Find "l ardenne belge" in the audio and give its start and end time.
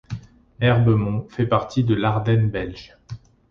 1.93-2.97